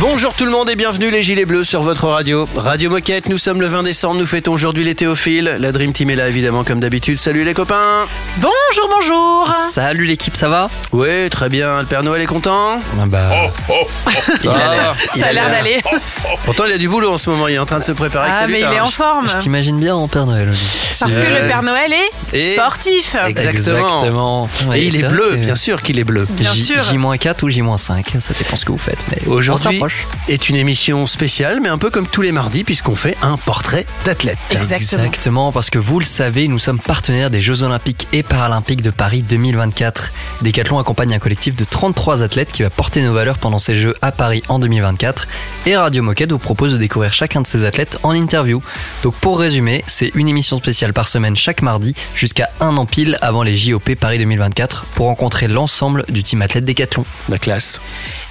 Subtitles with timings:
[0.00, 2.48] Bonjour tout le monde et bienvenue les Gilets Bleus sur votre radio.
[2.56, 5.56] Radio Moquette, nous sommes le 20 décembre, nous fêtons aujourd'hui les Théophiles.
[5.58, 7.16] La Dream Team est là évidemment comme d'habitude.
[7.18, 8.06] Salut les copains
[8.38, 10.68] Bonjour, bonjour Salut l'équipe, ça va?
[10.92, 11.80] Ouais, très bien.
[11.80, 12.80] Le Père Noël est content?
[13.00, 13.52] Ah bah,
[14.42, 14.96] il a l'air.
[15.14, 15.80] il Ça a l'air d'aller.
[16.44, 17.92] Pourtant il y a du boulot en ce moment, il est en train de se
[17.92, 19.28] préparer avec Ah, mais il est en forme.
[19.28, 20.98] Je t'imagine bien en Père Noël aussi.
[21.00, 23.16] Parce que le Père Noël est Et, sportif.
[23.26, 23.78] Exactement.
[23.78, 24.48] Exactement.
[24.68, 26.26] Ouais, et il est bleu, que bien sûr qu'il est bleu.
[26.30, 26.82] Bien sûr.
[26.82, 28.98] J-4 ou J-5, ça dépend ce que vous faites.
[29.10, 29.80] Mais Aujourd'hui
[30.28, 33.86] est une émission spéciale, mais un peu comme tous les mardis, puisqu'on fait un portrait
[34.04, 34.38] d'athlète.
[34.50, 35.04] Exactement.
[35.04, 38.90] Exactement, parce que vous le savez, nous sommes partenaires des Jeux Olympiques et Paralympiques de
[38.90, 40.12] Paris 2024.
[40.42, 43.94] Decathlon accompagne un collectif de 33 athlètes qui va porter nos valeurs pendant ces Jeux
[44.02, 45.26] à Paris en 2024.
[45.66, 48.62] Et Radio Moquette vous propose de découvrir chacun de ces athlètes en interview.
[49.02, 53.18] Donc pour résumer, c'est une émission spéciale par semaine chaque mardi jusqu'à un an pile
[53.20, 57.04] avant les JOP Paris 2024 pour rencontrer l'ensemble du team athlète Decathlon.
[57.28, 57.80] La classe.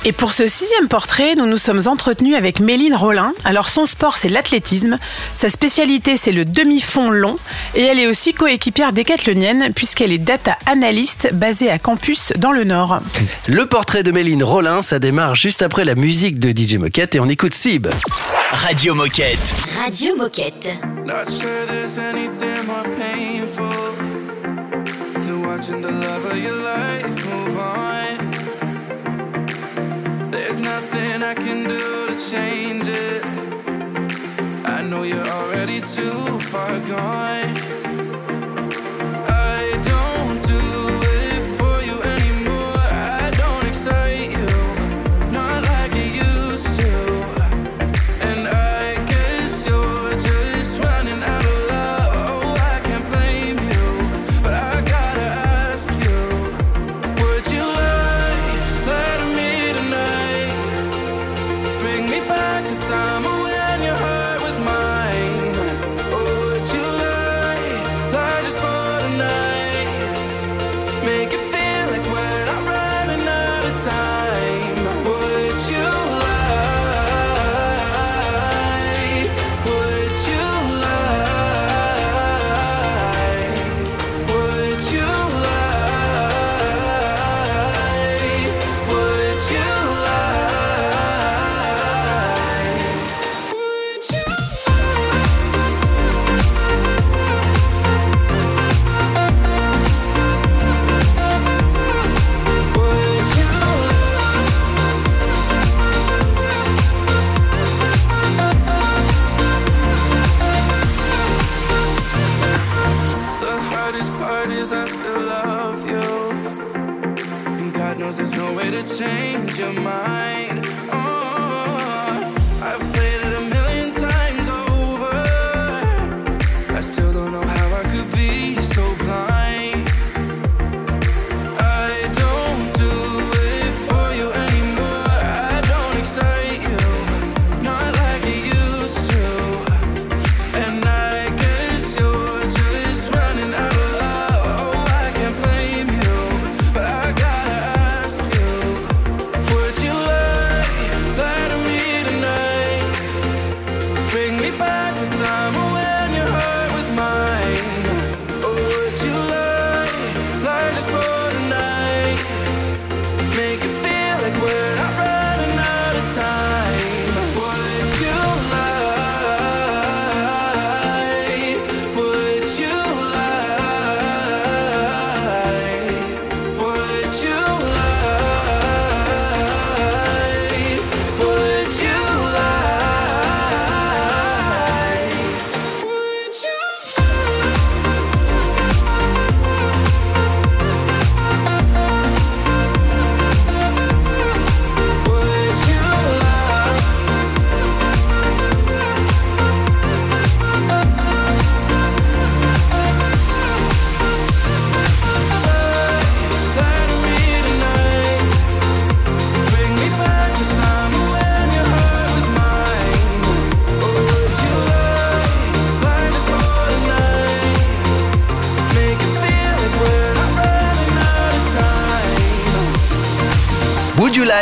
[0.05, 3.33] Et pour ce sixième portrait, nous nous sommes entretenus avec Méline Rollin.
[3.45, 4.99] Alors son sport, c'est l'athlétisme.
[5.33, 7.37] Sa spécialité, c'est le demi-fond long.
[7.73, 12.65] Et elle est aussi coéquipière décathlonienne puisqu'elle est data analyst basée à Campus dans le
[12.65, 12.99] Nord.
[13.47, 17.21] Le portrait de Méline Rollin, ça démarre juste après la musique de DJ Moquette et
[17.21, 17.87] on écoute Sib.
[18.51, 19.39] Radio Moquette.
[19.81, 20.67] Radio Moquette.
[21.05, 23.69] Not sure there's anything more painful
[25.25, 28.22] than watching the love of your life move on.
[30.33, 33.23] There's nothing I can do to change it.
[34.65, 37.82] I know you're already too far gone.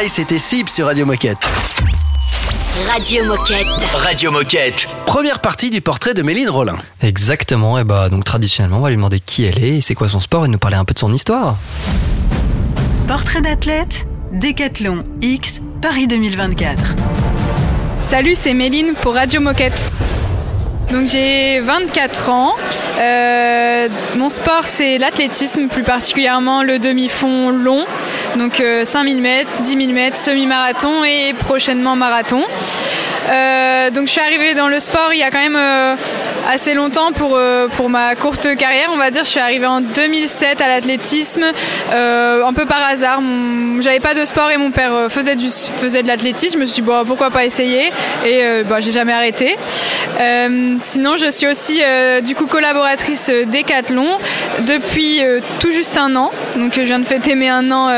[0.07, 1.37] C'était Sip sur Radio Moquette.
[2.87, 3.67] Radio Moquette.
[3.93, 4.87] Radio Moquette.
[5.05, 6.77] Première partie du portrait de Méline Rollin.
[7.03, 10.09] Exactement, et bah donc traditionnellement on va lui demander qui elle est et c'est quoi
[10.09, 11.57] son sport et nous parler un peu de son histoire.
[13.07, 16.95] Portrait d'athlète, Décathlon X, Paris 2024.
[18.01, 19.85] Salut, c'est Méline pour Radio Moquette.
[20.91, 22.53] Donc j'ai 24 ans.
[22.99, 27.85] Euh, mon sport c'est l'athlétisme, plus particulièrement le demi-fond long.
[28.35, 32.43] Donc euh, 5000 mètres, 10 000 mètres, semi-marathon et prochainement marathon.
[33.29, 35.95] Euh, donc je suis arrivée dans le sport il y a quand même euh,
[36.49, 39.23] assez longtemps pour, euh, pour ma courte carrière, on va dire.
[39.23, 41.45] Je suis arrivée en 2007 à l'athlétisme,
[41.93, 43.21] euh, un peu par hasard.
[43.79, 46.55] J'avais pas de sport et mon père euh, faisait, du, faisait de l'athlétisme.
[46.55, 47.91] Je me suis dit, bon, pourquoi pas essayer?
[48.25, 49.57] Et euh, bah, j'ai jamais arrêté.
[50.81, 51.81] Sinon, je suis aussi
[52.21, 54.07] du coup collaboratrice Decathlon
[54.61, 55.21] depuis
[55.59, 56.31] tout juste un an.
[56.55, 57.89] Donc, je viens de fêter mes un an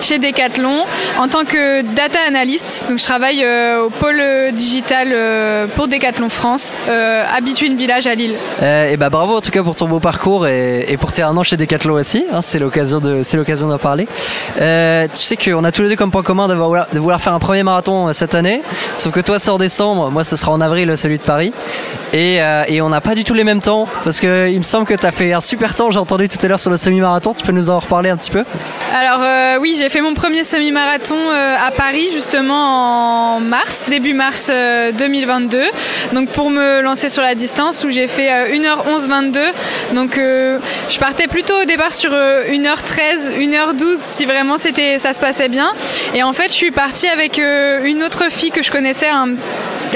[0.00, 0.84] chez Decathlon
[1.18, 2.86] en tant que data analyst.
[2.88, 4.22] Donc, je travaille au pôle
[4.52, 7.24] digital pour Decathlon France, euh,
[7.76, 8.34] Village à Lille.
[8.62, 11.36] et bah bravo en tout cas pour ton beau parcours et, et pour tes un
[11.36, 14.06] an chez Decathlon aussi, hein, c'est l'occasion de c'est l'occasion d'en parler.
[14.60, 16.54] Euh, tu sais qu'on a tous les deux comme point commun de
[16.98, 18.62] vouloir faire un premier marathon euh, cette année,
[18.98, 21.52] sauf que toi c'est en décembre, moi ce sera en avril euh, celui de Paris
[22.12, 24.64] et, euh, et on n'a pas du tout les mêmes temps parce que il me
[24.64, 26.76] semble que tu as fait un super temps, j'ai entendu tout à l'heure sur le
[26.76, 28.44] semi-marathon, tu peux nous en reparler un petit peu?
[28.94, 34.92] Alors oui, j'ai fait mon premier semi-marathon à Paris justement en mars, début mars euh,
[34.92, 35.62] 2022.
[36.12, 39.40] Donc pour me lancer sur la distance où j'ai fait euh, 1h11 22.
[39.92, 40.58] Donc euh,
[40.88, 45.72] je partais plutôt au départ sur euh, 1h13, 1h12 si vraiment ça se passait bien.
[46.14, 49.10] Et en fait, je suis partie avec euh, une autre fille que je connaissais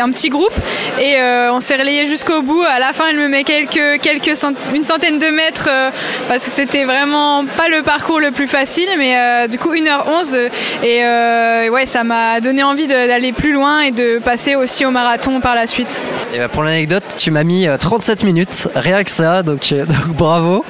[0.01, 0.53] un petit groupe
[1.01, 2.63] et euh, on s'est relayé jusqu'au bout.
[2.63, 5.91] À la fin, elle me met quelques, quelques cent- une centaine de mètres euh,
[6.29, 10.49] parce que c'était vraiment pas le parcours le plus facile, mais euh, du coup 1h11
[10.83, 15.41] et ouais, ça m'a donné envie d'aller plus loin et de passer aussi au marathon
[15.41, 16.01] par la suite.
[16.35, 19.75] Et bah, pour l'anecdote, tu m'as mis euh, 37 minutes, rien que ça, donc,
[20.09, 20.65] bravo.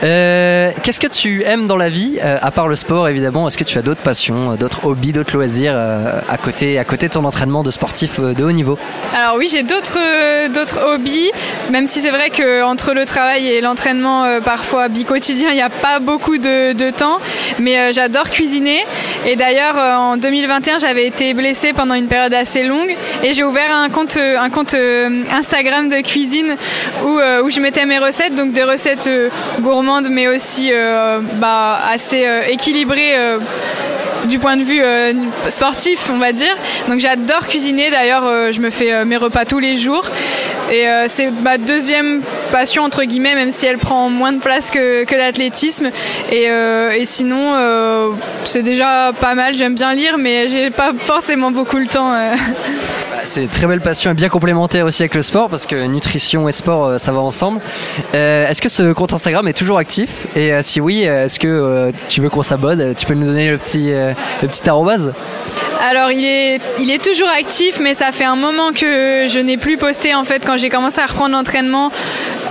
[0.00, 3.48] Qu'est-ce que tu aimes dans la vie, à part le sport évidemment?
[3.48, 7.12] Est-ce que tu as d'autres passions, d'autres hobbies, d'autres loisirs à, côté, à côté de
[7.12, 8.50] ton entraînement de sportif de haut
[9.14, 11.30] Alors oui, j'ai d'autres euh, d'autres hobbies,
[11.70, 15.62] même si c'est vrai que entre le travail et l'entraînement euh, parfois bi-quotidien, il n'y
[15.62, 17.18] a pas beaucoup de, temps,
[17.58, 18.84] mais euh, j'adore cuisiner.
[19.26, 22.94] Et d'ailleurs en 2021, j'avais été blessée pendant une période assez longue.
[23.22, 24.18] Et j'ai ouvert un compte
[25.32, 26.56] Instagram de cuisine
[27.04, 29.10] où je mettais mes recettes, donc des recettes
[29.60, 30.72] gourmandes mais aussi
[31.34, 33.14] bah, assez équilibrées
[34.24, 35.12] du point de vue euh,
[35.48, 36.54] sportif, on va dire.
[36.88, 37.90] Donc j'adore cuisiner.
[37.90, 40.06] D'ailleurs, euh, je me fais euh, mes repas tous les jours.
[40.70, 45.06] Et c'est ma deuxième passion entre guillemets, même si elle prend moins de place que,
[45.16, 45.90] l'athlétisme.
[46.32, 47.54] Et, et sinon,
[48.42, 49.56] c'est déjà pas mal.
[49.56, 52.12] J'aime bien lire, mais j'ai pas forcément beaucoup le temps.
[53.26, 56.52] C'est très belle passion et bien complémentaire aussi avec le sport parce que nutrition et
[56.52, 57.60] sport euh, ça va ensemble.
[58.14, 60.28] Euh, est-ce que ce compte Instagram est toujours actif?
[60.36, 62.94] Et euh, si oui, est-ce que tu veux qu'on s'abonne?
[62.94, 65.12] Tu peux nous donner le le petit arrobase?
[65.80, 69.56] Alors il est, il est toujours actif, mais ça fait un moment que je n'ai
[69.56, 70.44] plus posté en fait.
[70.44, 71.90] Quand j'ai commencé à reprendre l'entraînement,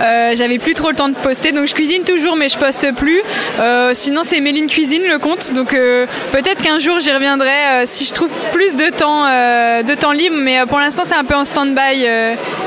[0.00, 2.94] euh, j'avais plus trop le temps de poster, donc je cuisine toujours, mais je poste
[2.94, 3.22] plus.
[3.58, 7.82] Euh, sinon c'est Méline Cuisine le compte, donc euh, peut-être qu'un jour j'y reviendrai euh,
[7.86, 10.36] si je trouve plus de temps, de temps libre.
[10.38, 12.06] Mais pour l'instant c'est un peu en stand-by.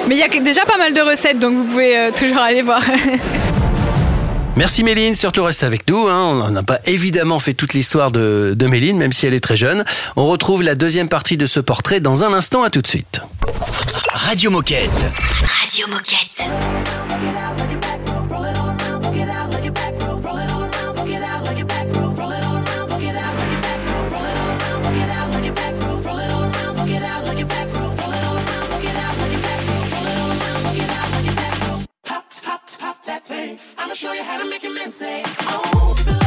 [0.08, 2.82] mais il y a déjà pas mal de recettes, donc vous pouvez toujours aller voir.
[4.60, 6.10] Merci Méline, surtout reste avec nous.
[6.10, 6.38] hein.
[6.46, 9.56] On n'a pas évidemment fait toute l'histoire de, de Méline, même si elle est très
[9.56, 9.86] jeune.
[10.18, 12.64] On retrouve la deuxième partie de ce portrait dans un instant.
[12.64, 13.22] À tout de suite.
[14.12, 14.92] Radio Moquette.
[15.62, 16.44] Radio Moquette.
[34.62, 35.24] make him insane.
[35.26, 36.19] I won't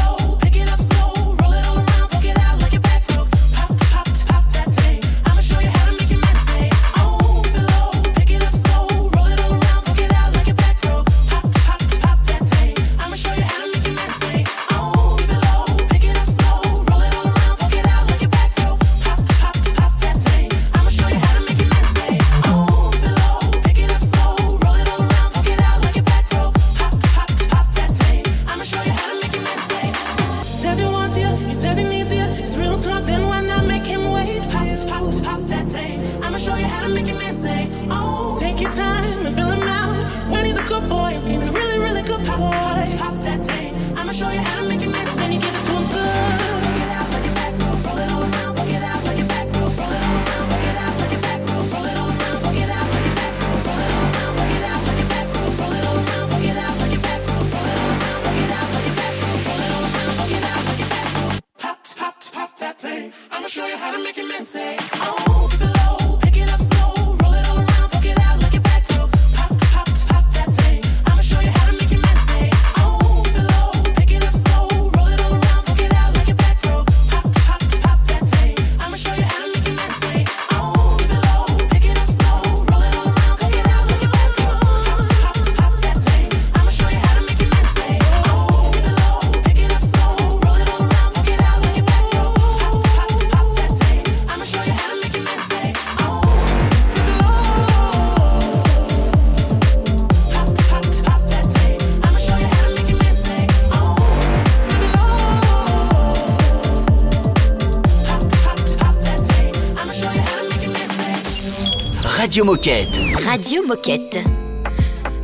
[112.33, 112.99] Radio Moquette.
[113.27, 114.25] Radio Moquette.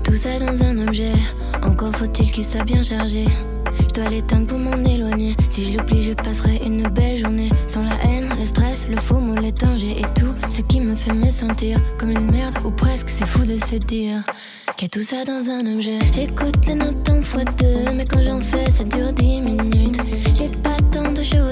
[0.05, 1.15] Tout ça dans un objet,
[1.62, 3.25] encore faut-il qu'il soit bien chargé.
[3.81, 5.35] Je dois l'éteindre pour m'en éloigner.
[5.49, 7.49] Si je l'oublie, je passerai une belle journée.
[7.67, 10.95] Sans la haine, le stress, le faux mot, les dangers et tout ce qui me
[10.95, 13.09] fait me sentir comme une merde ou presque.
[13.09, 14.23] C'est fou de se dire
[14.77, 15.99] qu'il y a tout ça dans un objet.
[16.15, 19.99] J'écoute les notes en fois deux, mais quand j'en fais, ça dure dix minutes.
[20.35, 21.48] J'ai pas tant de choses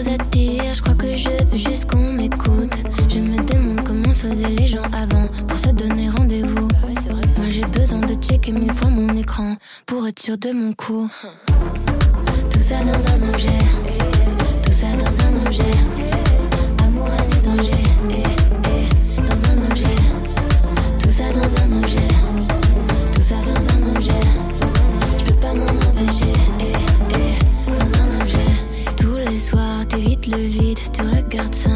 [8.53, 11.11] mille fois mon écran pour être sûr de mon coup.
[12.51, 13.59] Tout ça dans un objet,
[14.63, 15.71] tout ça dans un objet.
[16.85, 17.83] Amour, et danger,
[19.19, 19.97] dans un objet.
[20.99, 22.09] Tout ça dans un objet,
[23.13, 24.21] tout ça dans un objet.
[25.19, 26.33] Je peux pas m'en empêcher,
[27.69, 28.53] dans un objet.
[28.97, 31.76] Tous les soirs, t'évites le vide, tu regardes 5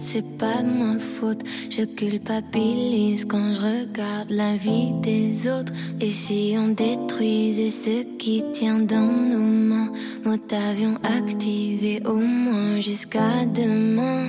[0.00, 1.42] c'est pas ma faute.
[1.70, 5.72] Je culpabilise quand je regarde la vie des autres.
[6.00, 9.92] Et si on détruisait ce qui tient dans nos mains,
[10.24, 14.28] nous t'avions activé au moins jusqu'à demain.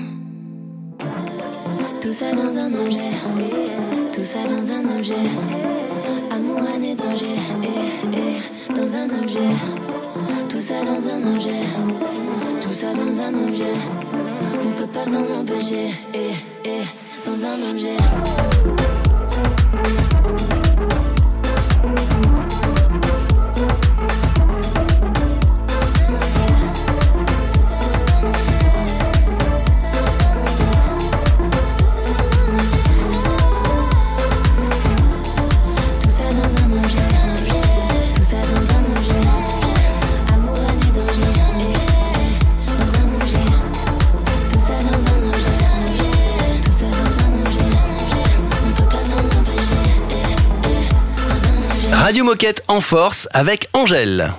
[2.02, 3.12] Tout ça dans un objet,
[4.12, 5.26] tout ça dans un objet.
[6.32, 9.50] Amour, et danger, eh, eh, dans un objet.
[10.50, 11.64] Tout ça dans un objet,
[12.62, 13.74] tout ça dans un objet.
[14.66, 16.32] On peut pas s'en empêcher, eh,
[16.66, 16.84] eh,
[17.26, 17.98] dans un objet.
[52.14, 54.36] Radio Moquette en force avec Angèle.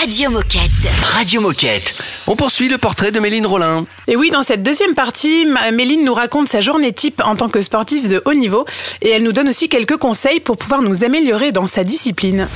[0.00, 0.70] Radio Moquette.
[1.02, 1.94] Radio Moquette.
[2.26, 3.84] On poursuit le portrait de Méline Rollin.
[4.08, 7.60] Et oui, dans cette deuxième partie, Méline nous raconte sa journée type en tant que
[7.60, 8.64] sportive de haut niveau
[9.02, 12.48] et elle nous donne aussi quelques conseils pour pouvoir nous améliorer dans sa discipline.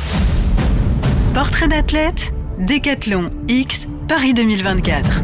[1.34, 5.20] Portrait d'athlète, Décathlon X, Paris 2024.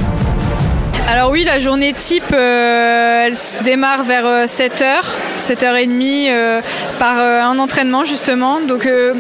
[1.08, 5.00] Alors oui, la journée type, euh, elle se démarre vers 7h,
[5.38, 6.60] 7h30 euh,
[6.98, 8.60] par euh, un entraînement justement.
[8.60, 9.14] Donc euh,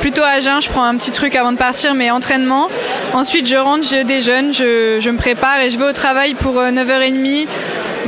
[0.00, 2.68] plutôt à jeun, je prends un petit truc avant de partir, mais entraînement.
[3.12, 6.58] Ensuite, je rentre, je déjeune, je, je me prépare et je vais au travail pour
[6.58, 7.46] euh, 9h30.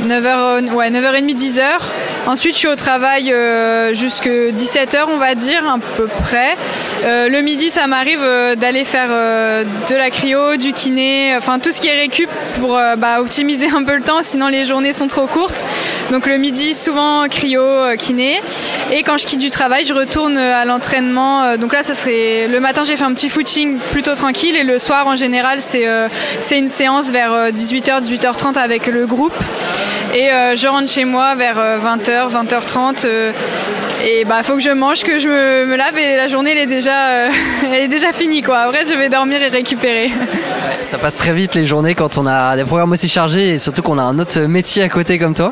[0.05, 1.63] 9h, ouais, 9h30, 10h.
[2.27, 6.55] Ensuite, je suis au travail euh, jusque 17h, on va dire, à peu près.
[7.05, 11.59] Euh, le midi, ça m'arrive euh, d'aller faire euh, de la cryo, du kiné, enfin
[11.59, 14.65] tout ce qui est récup pour euh, bah, optimiser un peu le temps, sinon les
[14.65, 15.63] journées sont trop courtes.
[16.11, 18.41] Donc le midi, souvent cryo, euh, kiné.
[18.91, 21.43] Et quand je quitte du travail, je retourne à l'entraînement.
[21.43, 24.63] Euh, Donc là, ça serait le matin, j'ai fait un petit footing plutôt tranquille, et
[24.63, 26.09] le soir, en général, c'est euh,
[26.51, 29.33] une séance vers euh, 18h, 18h30 avec le groupe.
[30.13, 33.05] Et euh, je rentre chez moi vers euh, 20h, 20h30.
[33.05, 33.31] euh,
[34.05, 36.59] et bah faut que je mange, que je me, me lave et la journée elle
[36.59, 37.29] est déjà, euh,
[37.65, 38.59] elle est déjà finie quoi.
[38.59, 40.11] Après je vais dormir et récupérer.
[40.81, 43.81] Ça passe très vite les journées quand on a des programmes aussi chargés et surtout
[43.81, 45.51] qu'on a un autre métier à côté comme toi.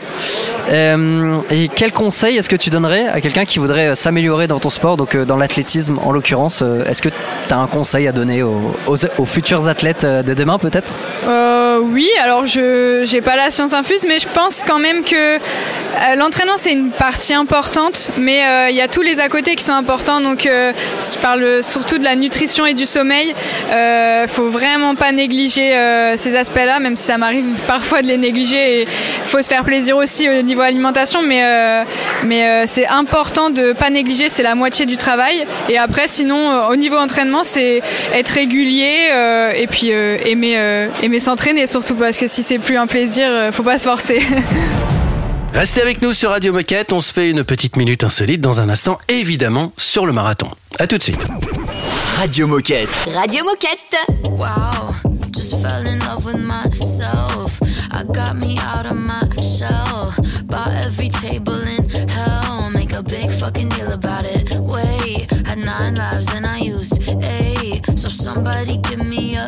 [0.72, 4.60] Euh, et quel conseil est-ce que tu donnerais à quelqu'un qui voudrait euh, s'améliorer dans
[4.60, 8.08] ton sport, donc euh, dans l'athlétisme en l'occurrence euh, Est-ce que tu as un conseil
[8.08, 10.94] à donner aux, aux- aux futurs athlètes euh, de demain peut-être?
[11.28, 15.40] Euh, oui, alors je j'ai pas la science infuse, mais je pense quand même que
[15.96, 19.56] euh, l'entraînement c'est une partie importante, mais euh, il y a tous les à côté
[19.56, 20.20] qui sont importants.
[20.20, 23.34] Donc euh, je parle surtout de la nutrition et du sommeil.
[23.72, 25.74] Euh, faut vraiment pas négliger
[26.18, 28.82] ces aspects-là, même si ça m'arrive parfois de les négliger.
[28.82, 28.88] Il
[29.26, 31.84] faut se faire plaisir aussi au niveau alimentation, mais
[32.24, 34.30] mais c'est important de pas négliger.
[34.30, 35.46] C'est la moitié du travail.
[35.70, 37.82] Et après, sinon, au niveau entraînement, c'est
[38.14, 39.10] être régulier
[39.56, 43.78] et puis aimer aimer s'entraîner surtout parce que si c'est plus un plaisir, faut pas
[43.78, 44.15] se forcer.
[45.54, 48.70] Restez avec nous sur Radio Moquette, on se fait une petite minute insolite dans un
[48.70, 50.50] instant, évidemment, sur le marathon.
[50.80, 51.26] À tout de suite.
[52.18, 52.90] Radio Moquette.
[53.14, 53.96] Radio Moquette.
[54.32, 54.94] Wow,
[55.34, 57.62] just fell in love with myself.
[57.92, 60.14] I got me out of my shell.
[60.46, 62.70] Bought every table in hell.
[62.72, 64.54] Make a big fucking deal about it.
[64.60, 67.82] Wait, had nine lives and I used eight.
[67.98, 69.48] So somebody give me a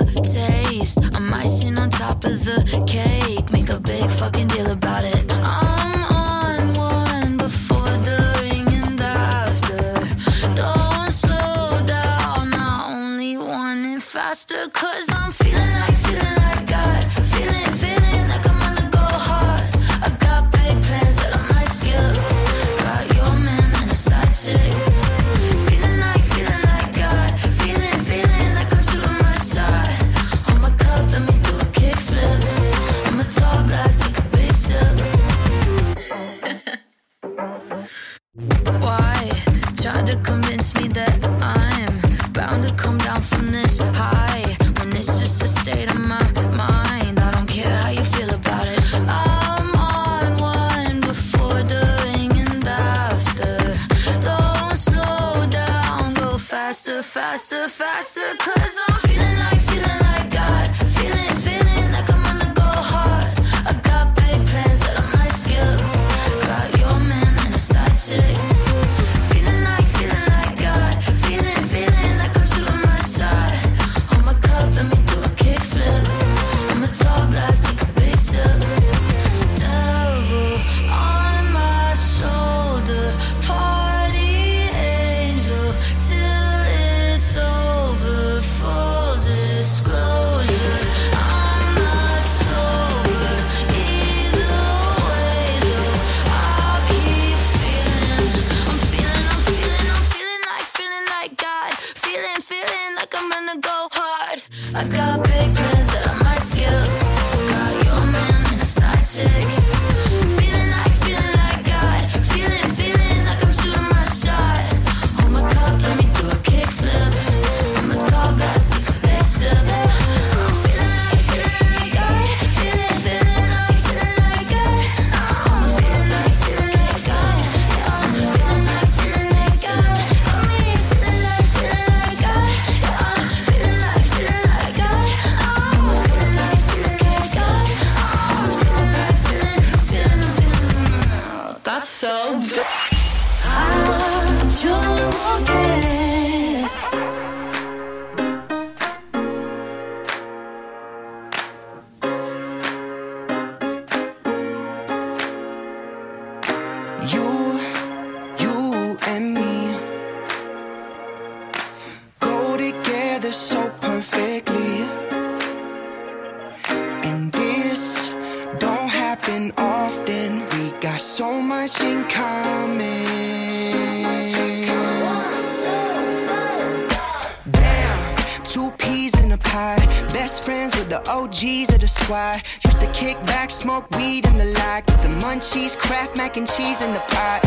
[186.38, 187.42] and cheese in the pot.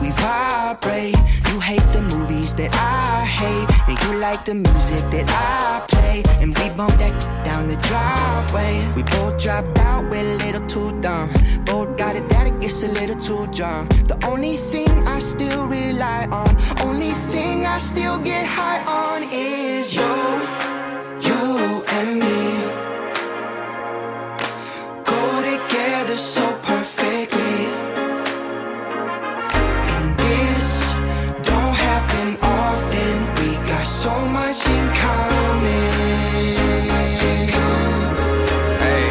[0.00, 1.16] We vibrate.
[1.50, 3.68] You hate the movies that I hate.
[3.88, 6.22] And you like the music that I play.
[6.40, 8.74] And we bump that down the driveway.
[8.96, 11.30] We both dropped out, we're a little too dumb.
[11.64, 13.90] Both got it that it gets a little too drunk.
[14.08, 19.94] The only thing I still rely on, only thing I still get high on is
[19.94, 20.16] you,
[21.26, 22.46] you and me.
[25.04, 26.55] Go together so
[34.06, 34.62] so much.
[38.84, 39.06] Hey,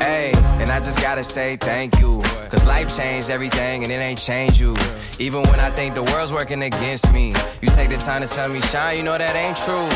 [0.00, 2.22] hey, and I just gotta say thank you.
[2.48, 4.74] Cause life changed everything and it ain't changed you.
[5.18, 8.48] Even when I think the world's working against me, you take the time to tell
[8.48, 9.88] me, Shine, you know that ain't true.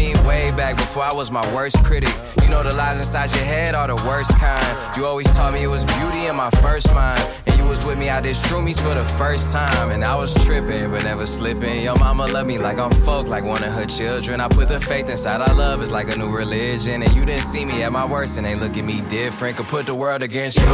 [0.00, 2.14] Way back before I was my worst critic.
[2.42, 4.96] You know the lies inside your head are the worst kind.
[4.96, 7.22] You always taught me it was beauty in my first mind.
[7.46, 9.90] And you was with me out there shroomies for the first time.
[9.90, 11.82] And I was tripping, but never slipping.
[11.82, 14.40] Your mama love me like I'm folk, like one of her children.
[14.40, 17.02] I put the faith inside our love, it's like a new religion.
[17.02, 19.58] And you didn't see me at my worst, and they look at me different.
[19.58, 20.64] Could put the world against you.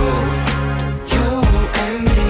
[1.13, 1.27] You
[1.85, 2.26] and me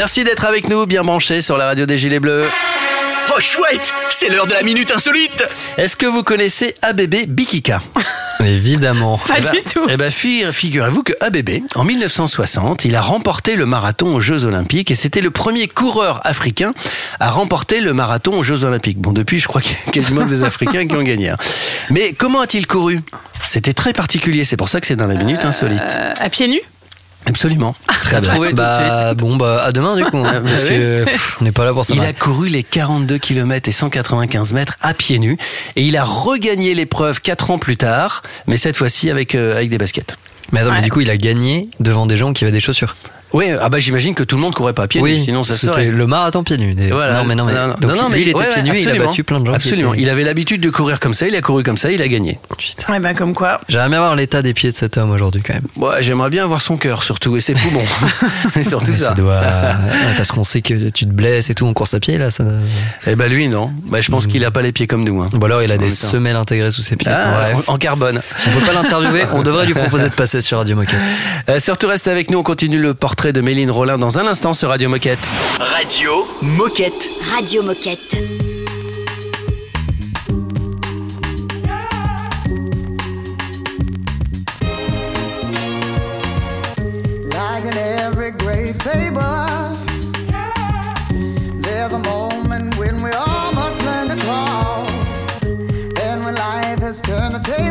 [0.00, 2.46] Merci d'être avec nous, bien branchés sur la radio des Gilets Bleus.
[3.36, 5.44] Oh chouette, c'est l'heure de la minute insolite.
[5.76, 7.82] Est-ce que vous connaissez ABB Bikika?
[8.40, 9.18] Évidemment.
[9.18, 9.86] Pas Eh ben- du tout.
[9.90, 14.90] Eh fi- figurez-vous que ABB, en 1960, il a remporté le marathon aux Jeux Olympiques
[14.90, 16.70] et c'était le premier coureur africain
[17.20, 18.98] à remporter le marathon aux Jeux Olympiques.
[18.98, 21.28] Bon, depuis, je crois qu'il y a quasiment des Africains qui ont gagné.
[21.28, 21.36] hein.
[21.90, 23.00] Mais comment a-t-il couru?
[23.50, 25.82] C'était très particulier, c'est pour ça que c'est dans la minute insolite.
[25.90, 26.62] Euh, à pieds nus?
[27.26, 27.74] Absolument.
[28.02, 28.32] Très bien.
[28.32, 30.18] Trouvé Bah, bon, bah, à demain, du coup.
[30.18, 31.94] hein, Ah, parce bah que pff, on n'est pas là pour ça.
[31.94, 35.36] Il a couru les 42 km et 195 mètres à pieds nus
[35.76, 39.68] et il a regagné l'épreuve 4 ans plus tard, mais cette fois-ci avec, euh, avec
[39.70, 40.16] des baskets.
[40.52, 42.96] Mais attends, mais du coup, il a gagné devant des gens qui avaient des chaussures.
[43.32, 45.44] Oui, ah bah j'imagine que tout le monde courait pas à pieds nus, oui, sinon
[45.44, 45.86] ça c'était serait.
[45.90, 46.74] le marathon pieds nus.
[46.74, 47.18] Des- Voilà.
[47.18, 47.54] Non, mais non, mais.
[47.54, 49.40] Non, non, Donc, non, lui, mais il était ouais, pieds nus, il a battu plein
[49.40, 49.54] de gens.
[49.54, 49.94] Absolument.
[49.94, 52.38] Il avait l'habitude de courir comme ça, il a couru comme ça, il a gagné.
[52.58, 52.92] Putain.
[52.92, 53.60] Ouais, ben comme quoi.
[53.68, 55.62] J'aimerais bien voir l'état des pieds de cet homme aujourd'hui, quand même.
[55.76, 57.84] Ouais, j'aimerais bien avoir son cœur surtout et ses poumons.
[58.56, 59.14] Et surtout Mais ça.
[59.14, 62.18] doit- ouais, parce qu'on sait que tu te blesses et tout en course à pied,
[62.18, 62.30] là.
[62.30, 62.44] Ça...
[63.06, 63.70] Eh ben lui non.
[63.88, 65.20] Bah, je pense qu'il a pas les pieds comme nous.
[65.22, 65.26] hein.
[65.40, 67.10] Ou alors il a En des semelles intégrées sous ses pieds.
[67.14, 68.20] Ah, en carbone.
[68.46, 70.98] On peut pas l'interviewer, on devrait lui proposer de passer sur Radio Moquette.
[71.48, 74.54] Euh, surtout reste avec nous, on continue le portrait de Méline Rollin dans un instant
[74.54, 75.18] sur Radio Moquette.
[75.58, 77.08] Radio Moquette.
[77.30, 78.16] Radio Moquette.
[87.28, 89.20] Like in every great fable,
[91.60, 94.86] there's a moment when we all must learn to crawl.
[96.02, 97.69] And when life has turned the table,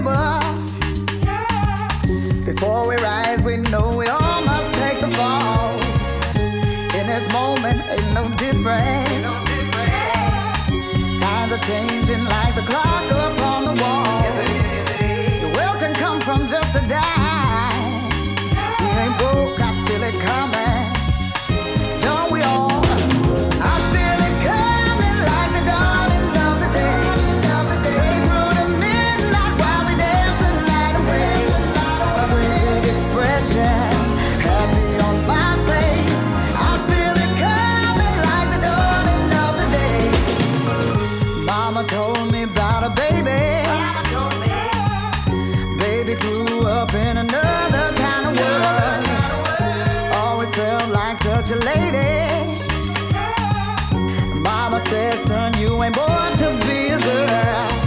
[54.90, 57.79] son, you ain't born to be a girl.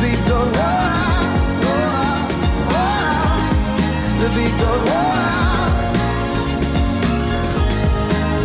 [0.00, 0.52] Beat goes.
[4.20, 4.84] The beat goes.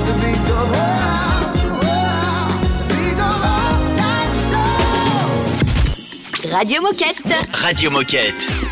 [0.07, 0.71] The beat goes.
[6.53, 7.63] Radio Moquette.
[7.63, 8.70] Radio Moquette.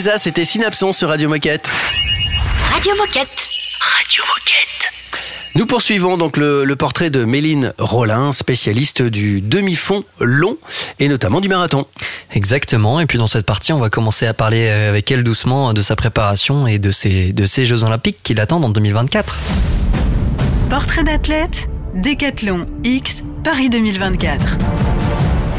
[0.00, 1.68] C'était Synapson sur Radio Moquette.
[2.72, 3.28] Radio Moquette.
[3.80, 4.88] Radio Moquette.
[5.56, 10.56] Nous poursuivons donc le, le portrait de Méline Rollin, spécialiste du demi-fond long
[11.00, 11.86] et notamment du marathon.
[12.32, 12.98] Exactement.
[13.00, 15.82] Et puis dans cette partie, on va commencer à parler euh, avec elle doucement de
[15.82, 19.36] sa préparation et de ses, de ses Jeux Olympiques qui l'attendent en 2024.
[20.70, 24.56] Portrait d'athlète, Décathlon X, Paris 2024.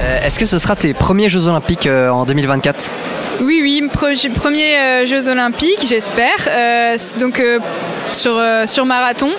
[0.01, 2.91] Euh, Est-ce que ce sera tes premiers Jeux Olympiques euh, en 2024
[3.41, 3.89] Oui, oui,
[4.35, 6.47] premier euh, Jeux Olympiques, j'espère.
[6.47, 7.57] Euh, donc euh,
[8.13, 9.29] sur, sur marathon.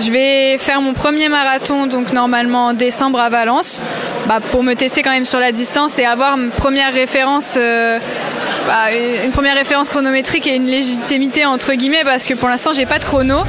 [0.00, 3.82] Je vais faire mon premier marathon, donc normalement en décembre à Valence,
[4.26, 7.56] bah, pour me tester quand même sur la distance et avoir une première référence,
[8.66, 8.92] bah,
[9.24, 12.98] une première référence chronométrique et une légitimité entre guillemets, parce que pour l'instant j'ai pas
[12.98, 13.44] de chrono.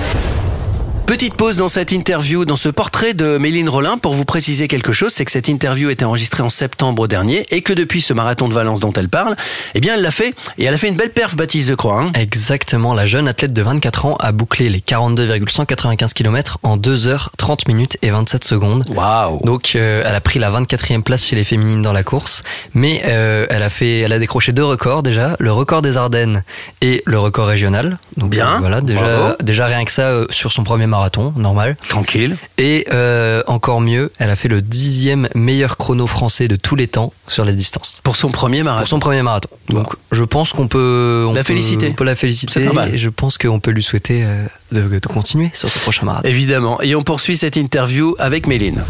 [1.10, 4.92] Petite pause dans cette interview, dans ce portrait de Méline Rollin pour vous préciser quelque
[4.92, 8.48] chose, c'est que cette interview était enregistrée en septembre dernier et que depuis ce marathon
[8.48, 9.36] de Valence dont elle parle,
[9.74, 12.00] eh bien elle l'a fait et elle a fait une belle perf Baptiste de Croix.
[12.04, 12.12] hein.
[12.14, 17.32] Exactement, la jeune athlète de 24 ans a bouclé les 42,195 km en 2 heures
[17.40, 18.86] 30 minutes et 27 secondes.
[18.90, 22.44] Waouh Donc euh, elle a pris la 24e place chez les féminines dans la course,
[22.76, 26.44] mais euh, elle a fait elle a décroché deux records déjà, le record des Ardennes
[26.82, 27.98] et le record régional.
[28.16, 29.36] Donc Bien, euh, voilà, déjà bravo.
[29.42, 30.99] déjà rien que ça euh, sur son premier marathon,
[31.36, 31.78] normal.
[31.88, 32.36] Tranquille.
[32.58, 36.88] Et euh, encore mieux, elle a fait le dixième meilleur chrono français de tous les
[36.88, 38.02] temps sur la distance.
[38.04, 38.82] Pour son premier marathon.
[38.82, 39.50] Pour son premier marathon.
[39.70, 41.90] Donc je pense qu'on peut on La peut- féliciter.
[41.92, 42.62] On peut la féliciter
[42.94, 46.28] et je pense qu'on peut lui souhaiter euh, de, de continuer sur ce prochain marathon.
[46.28, 46.82] Évidemment.
[46.82, 48.84] Et on poursuit cette interview avec Méline.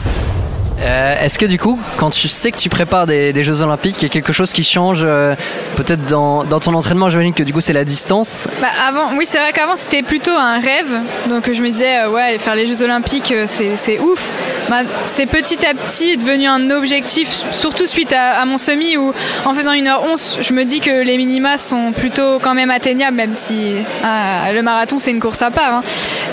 [0.82, 3.98] Euh, Est-ce que du coup, quand tu sais que tu prépares des, des Jeux Olympiques,
[4.00, 5.36] il y a quelque chose qui change euh,
[5.76, 8.48] peut-être dans, dans ton entraînement J'imagine que du coup c'est la distance.
[8.62, 10.96] Bah avant, oui, c'est vrai qu'avant c'était plutôt un rêve.
[11.28, 14.30] Donc je me disais, euh, ouais, faire les Jeux Olympiques, c'est ouf.
[14.70, 19.13] bah, c'est petit à petit devenu un objectif, surtout suite à, mon semi où
[19.46, 23.34] en faisant 1h11, je me dis que les minima sont plutôt quand même atteignables, même
[23.34, 25.84] si ah, le marathon c'est une course à part.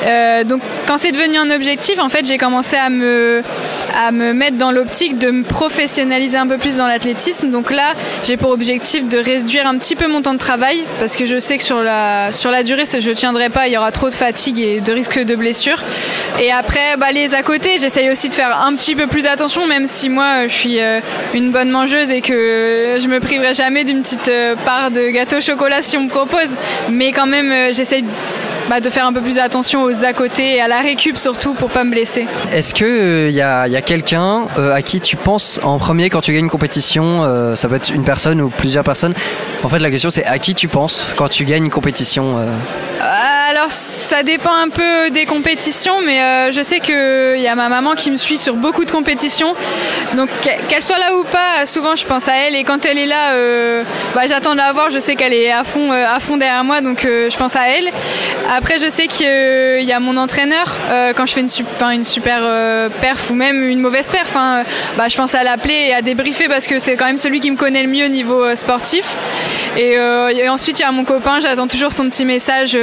[0.04, 0.44] hein.
[0.44, 3.42] Donc quand c'est devenu un objectif, en fait, j'ai commencé à me
[3.96, 7.50] à me mettre dans l'optique de me professionnaliser un peu plus dans l'athlétisme.
[7.50, 7.94] Donc là,
[8.24, 11.38] j'ai pour objectif de réduire un petit peu mon temps de travail parce que je
[11.38, 14.14] sais que sur la sur la durée, je tiendrai pas, il y aura trop de
[14.14, 15.82] fatigue et de risque de blessure.
[16.40, 19.66] Et après, bah, les à côté, j'essaye aussi de faire un petit peu plus attention,
[19.66, 21.00] même si moi, je suis euh,
[21.34, 25.38] une bonne mangeuse et que je me priverai jamais d'une petite euh, part de gâteau
[25.38, 26.56] au chocolat si on me propose.
[26.90, 28.04] Mais quand même, euh, j'essaye
[28.68, 31.54] bah, de faire un peu plus attention aux à côté et à la récup surtout
[31.54, 32.26] pour pas me blesser.
[32.52, 34.25] Est-ce que il y a, y a quelqu'un
[34.58, 37.76] euh, à qui tu penses en premier quand tu gagnes une compétition euh, Ça peut
[37.76, 39.14] être une personne ou plusieurs personnes.
[39.62, 43.35] En fait, la question c'est à qui tu penses quand tu gagnes une compétition euh
[43.48, 47.68] Alors ça dépend un peu des compétitions, mais euh, je sais qu'il y a ma
[47.68, 49.54] maman qui me suit sur beaucoup de compétitions.
[50.14, 52.98] Donc qu'e- qu'elle soit là ou pas, souvent je pense à elle et quand elle
[52.98, 54.90] est là, euh, bah, j'attends de la voir.
[54.90, 57.68] Je sais qu'elle est à fond, euh, à fond derrière moi, donc je pense à
[57.68, 57.88] elle.
[58.50, 60.72] Après je sais qu'il y a mon entraîneur
[61.16, 62.42] quand je fais une, super
[63.00, 64.34] perf ou même une mauvaise perf.
[64.36, 64.64] hein,
[64.96, 67.50] bah, je pense à l'appeler et à débriefer parce que c'est quand même celui qui
[67.50, 69.16] me connaît le mieux niveau euh, sportif.
[69.76, 69.98] Et,
[70.48, 72.78] ensuite, il y a mon copain, j'attends toujours son petit message,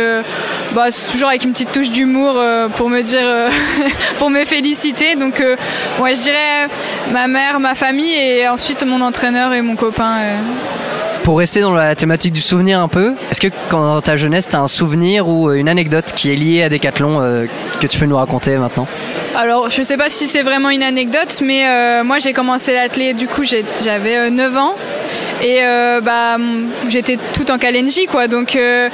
[0.74, 3.50] bah, toujours avec une petite touche d'humour euh, pour me dire, euh,
[4.20, 5.16] pour me féliciter.
[5.16, 5.56] Donc, euh,
[6.00, 6.68] ouais, je dirais
[7.12, 10.18] ma mère, ma famille et ensuite mon entraîneur et mon copain.
[10.20, 10.36] euh.
[11.24, 14.50] Pour rester dans la thématique du souvenir un peu, est-ce que quand dans ta jeunesse,
[14.50, 17.46] tu as un souvenir ou euh, une anecdote qui est liée à Decathlon euh,
[17.80, 18.88] que tu peux nous raconter maintenant?
[19.36, 23.14] Alors, je sais pas si c'est vraiment une anecdote, mais euh, moi j'ai commencé l'athlé,
[23.14, 24.76] du coup j'avais euh, 9 ans
[25.42, 26.38] et euh, bah
[26.88, 28.28] j'étais tout en Kalenji quoi.
[28.28, 28.90] Donc euh,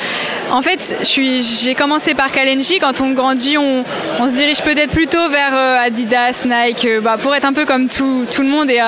[0.49, 2.80] en fait, j'ai commencé par Kalenji.
[2.80, 3.84] Quand on grandit, on,
[4.30, 8.47] se dirige peut-être plutôt vers Adidas, Nike, bah, pour être un peu comme tout, le
[8.47, 8.80] monde et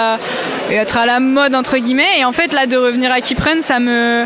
[0.74, 2.20] être à la mode entre guillemets.
[2.20, 4.26] Et en fait là de revenir à Kipren, ça me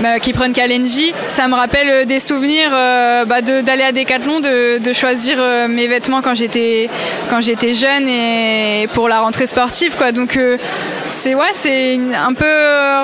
[0.00, 4.40] bah, Kipren Kalenji, ça me rappelle euh, des souvenirs euh, bah, de- d'aller à Decathlon,
[4.40, 6.88] de, de choisir euh, mes vêtements quand j'étais
[7.28, 10.12] quand j'étais jeune et pour la rentrée sportive quoi.
[10.12, 10.56] Donc euh,
[11.08, 12.46] c'est ouais, c'est un peu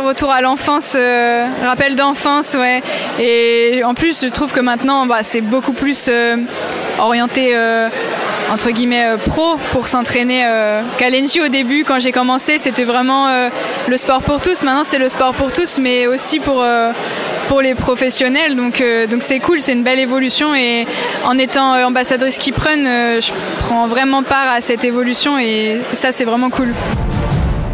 [0.07, 0.97] retour à l'enfance,
[1.65, 2.83] rappel d'enfance ouais.
[3.19, 6.09] Et en plus, je trouve que maintenant bah, c'est beaucoup plus
[6.99, 7.89] orienté euh,
[8.53, 10.45] entre guillemets euh, pro pour s'entraîner.
[10.47, 13.29] Euh, Kalenji au début, quand j'ai commencé, c'était vraiment
[13.87, 14.63] le sport pour tous.
[14.63, 16.65] Maintenant, c'est le sport pour tous, mais aussi pour
[17.49, 18.57] pour les professionnels.
[18.57, 20.55] Donc donc c'est cool, c'est une belle évolution.
[20.55, 20.87] Et
[21.25, 22.39] en étant ambassadrice
[22.95, 26.73] euh, je prends vraiment part à cette évolution et ça, c'est vraiment cool.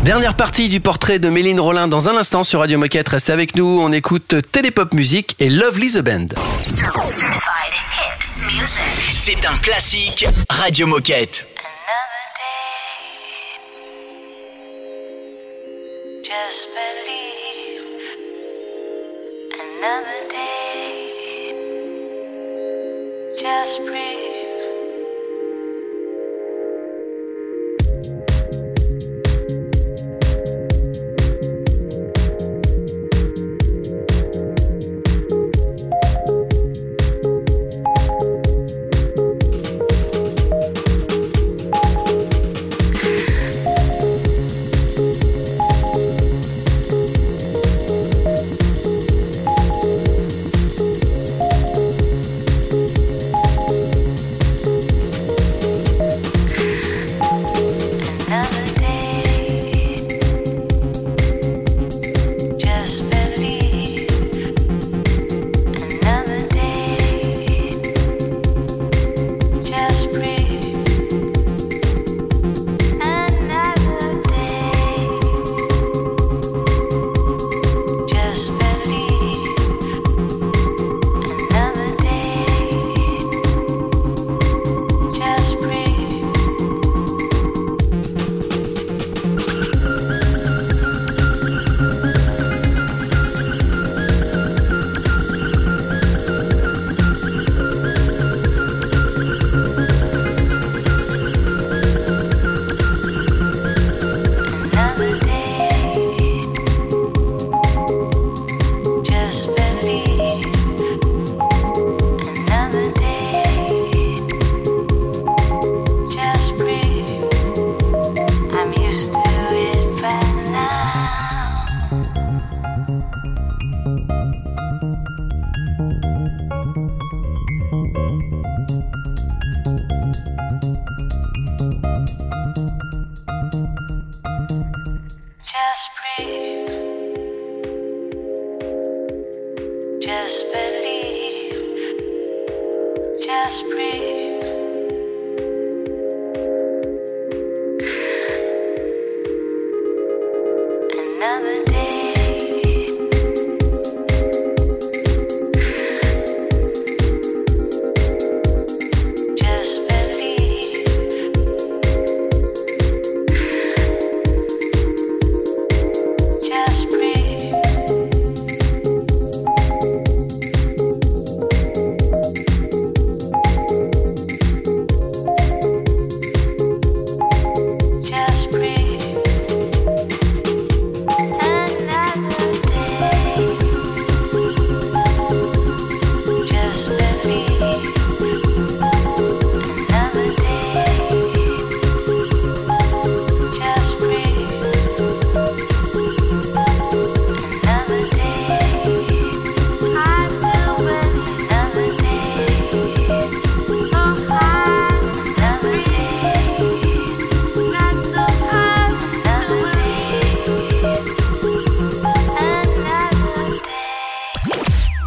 [0.04, 3.08] Dernière partie du portrait de Méline Rollin dans un instant sur Radio Moquette.
[3.10, 6.26] Restez avec nous, on écoute Télépop Music et Lovely the Band.
[9.14, 11.44] C'est un classique Radio Moquette.
[16.22, 17.82] Just believe
[19.54, 21.54] another day.
[23.36, 24.29] Just breathe.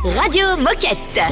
[0.04, 0.97] Radio Moquette.
[1.06, 1.32] Sail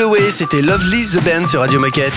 [0.00, 2.12] Away, c'était Lovely the Band sur Radio Moquette.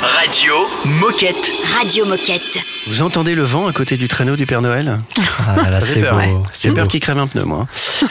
[0.00, 0.52] Radio
[0.84, 1.50] Moquette.
[1.76, 2.58] Radio Moquette.
[2.88, 4.98] Vous entendez le vent à côté du traîneau du Père Noël
[5.46, 6.18] Ah là, c'est peur, beau.
[6.20, 6.34] ouais.
[6.52, 7.66] C'est J'ai peur qu'il crève un pneu, moi.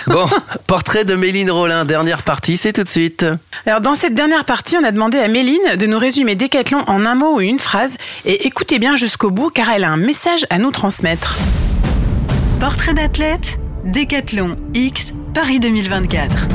[0.08, 0.28] Bon,
[0.68, 3.26] portrait de Méline Rollin, dernière partie, c'est tout de suite.
[3.66, 7.06] Alors dans cette dernière partie, on a demandé à Méline de nous résumer Décathlon en
[7.06, 7.98] un mot ou une phrase.
[8.26, 11.36] Et écoutez bien jusqu'au bout car elle a un message à nous transmettre.
[12.60, 16.48] Portrait d'athlète, Décathlon X, Paris 2024.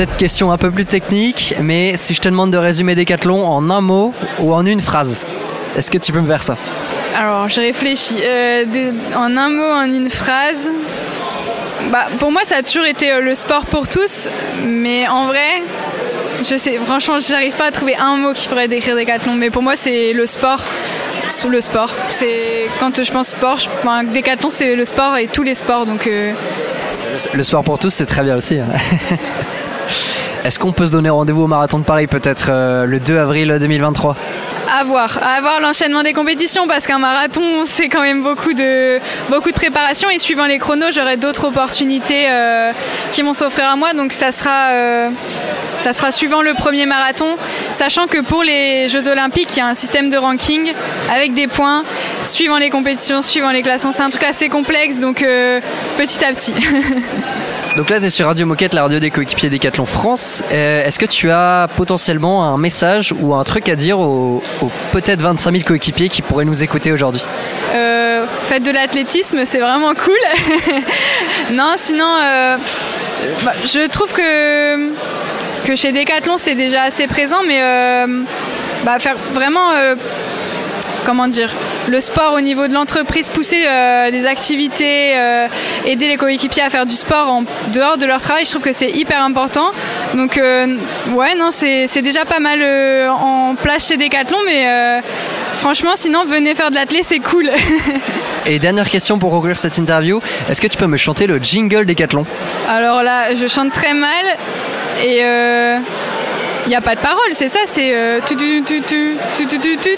[0.00, 3.68] Peut-être question un peu plus technique, mais si je te demande de résumer Décathlon en
[3.68, 5.26] un mot ou en une phrase,
[5.76, 6.56] est-ce que tu peux me faire ça?
[7.18, 8.16] Alors, je réfléchis.
[8.24, 10.70] Euh, des- en un mot, en une phrase.
[11.92, 14.30] Bah, pour moi, ça a toujours été euh, le sport pour tous,
[14.64, 15.60] mais en vrai,
[16.50, 19.60] je sais, franchement, j'arrive pas à trouver un mot qui pourrait décrire Décathlon, mais pour
[19.60, 20.64] moi, c'est le sport.
[21.28, 21.94] C'est Le sport.
[22.08, 25.84] C'est quand je pense sport, je, enfin, Décathlon, c'est le sport et tous les sports,
[25.84, 26.06] donc.
[26.06, 26.32] euh,
[27.34, 28.60] Le sport pour tous, c'est très bien aussi.
[28.60, 28.68] hein.
[30.44, 33.56] Est-ce qu'on peut se donner rendez-vous au marathon de Paris peut-être euh, le 2 avril
[33.60, 34.16] 2023
[34.72, 39.00] À voir, à voir l'enchaînement des compétitions parce qu'un marathon c'est quand même beaucoup de
[39.52, 40.08] préparation.
[40.08, 42.72] Et suivant les chronos j'aurai d'autres opportunités euh,
[43.10, 43.92] qui vont s'offrir à moi.
[43.92, 45.10] Donc ça sera euh,
[46.10, 47.36] suivant le premier marathon.
[47.70, 50.72] Sachant que pour les Jeux Olympiques il y a un système de ranking
[51.12, 51.82] avec des points
[52.22, 55.00] suivant les compétitions suivant les classements c'est un truc assez complexe.
[55.00, 55.60] Donc euh,
[55.98, 56.54] petit à petit.
[57.80, 60.42] Donc là, tu es sur Radio Moquette, la radio des coéquipiers Décathlon France.
[60.52, 64.42] Euh, Est-ce que tu as potentiellement un message ou un truc à dire aux,
[64.92, 67.22] peut-être 25 000 coéquipiers qui pourraient nous écouter aujourd'hui?
[67.72, 70.74] Euh, faites de l'athlétisme, c'est vraiment cool.
[71.52, 72.58] non, sinon, euh,
[73.46, 74.90] bah, je trouve que
[75.64, 77.60] que chez Decathlon c'est déjà assez présent, mais
[78.84, 79.70] bah, faire vraiment,
[81.06, 81.50] comment dire,
[81.90, 85.48] le sport au niveau de l'entreprise, pousser euh, des activités, euh,
[85.84, 88.72] aider les coéquipiers à faire du sport en dehors de leur travail, je trouve que
[88.72, 89.70] c'est hyper important.
[90.14, 90.76] Donc euh,
[91.12, 95.00] ouais, non, c'est déjà pas mal euh, en place chez Decathlon, mais
[95.54, 97.50] franchement, sinon venez faire de l'athlé, c'est cool.
[98.46, 101.84] Et dernière question pour conclure cette interview, est-ce que tu peux me chanter le jingle
[101.84, 102.24] Décathlon
[102.68, 104.24] Alors là, je chante très mal
[105.02, 105.22] et
[106.66, 109.16] il n'y a pas de parole, c'est ça, c'est euh, tu tu tu tu
[109.46, 109.88] tu tu tu.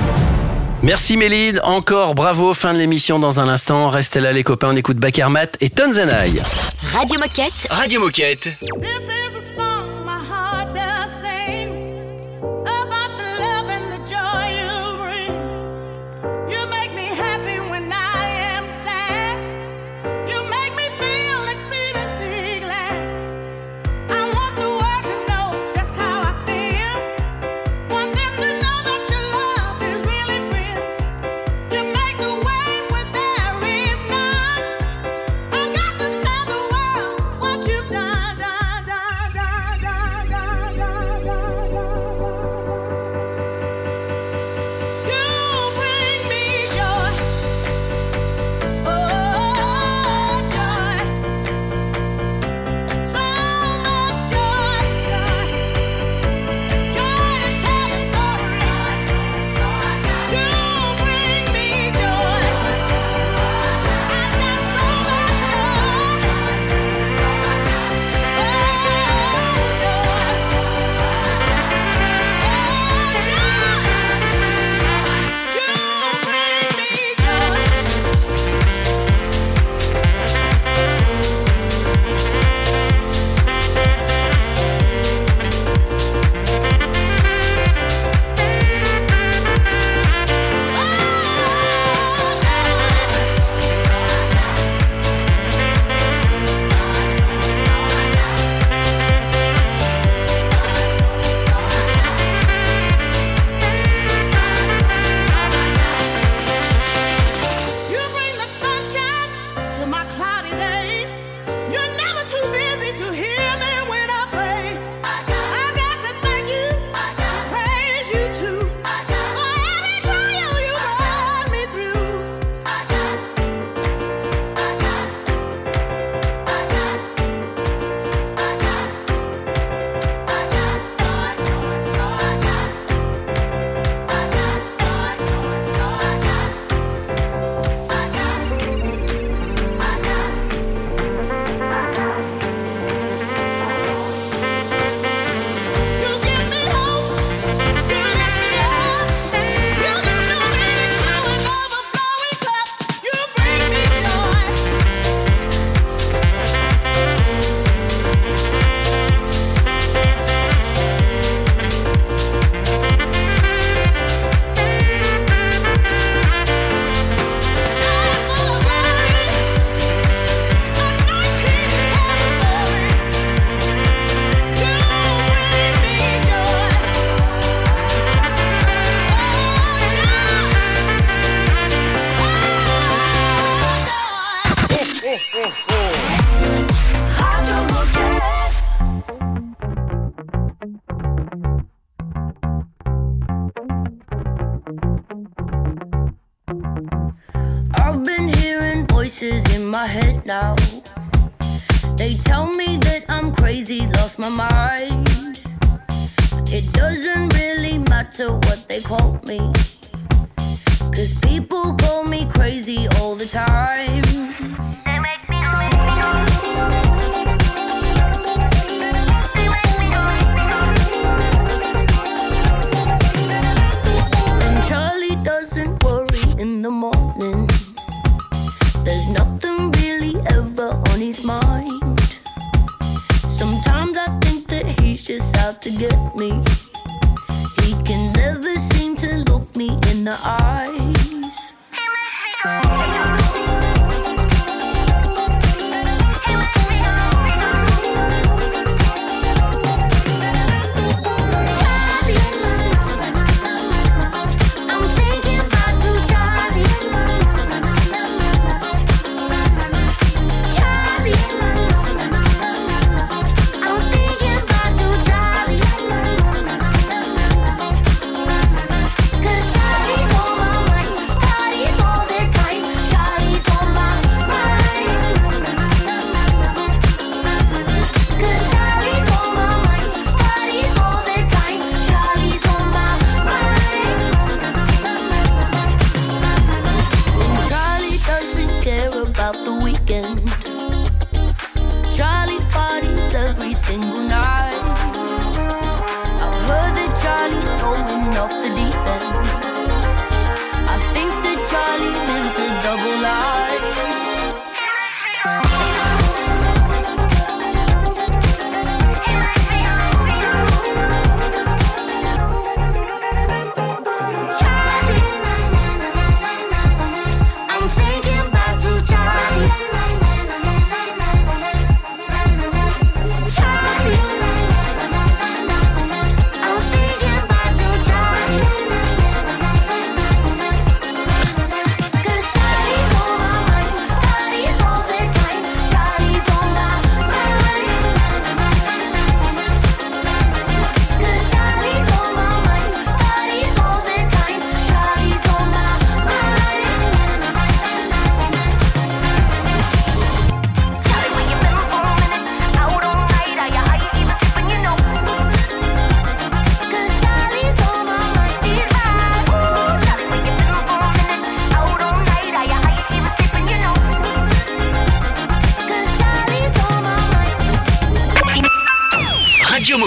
[0.84, 3.88] Merci Méline, encore bravo, fin de l'émission dans un instant.
[3.88, 6.42] Restez là les copains, on écoute Bakermat et Tonzanaï.
[6.92, 7.66] Radio Moquette.
[7.70, 8.50] Radio Moquette.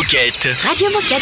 [0.08, 0.47] Moquette.
[0.64, 1.22] Radio Moquette.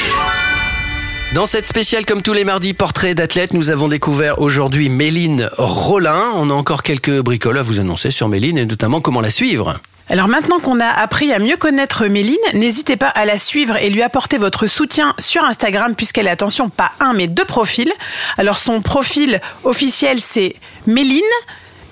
[1.34, 6.30] Dans cette spéciale, comme tous les mardis, portrait d'athlète, nous avons découvert aujourd'hui Méline Rollin.
[6.36, 9.80] On a encore quelques bricoles à vous annoncer sur Méline et notamment comment la suivre.
[10.08, 13.90] Alors maintenant qu'on a appris à mieux connaître Méline, n'hésitez pas à la suivre et
[13.90, 17.92] lui apporter votre soutien sur Instagram puisqu'elle a, attention, pas un mais deux profils.
[18.38, 20.56] Alors son profil officiel c'est
[20.86, 21.24] Méline,